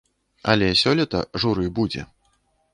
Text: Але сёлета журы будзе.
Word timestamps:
Але 0.53 0.69
сёлета 0.81 1.21
журы 1.45 1.71
будзе. 1.81 2.09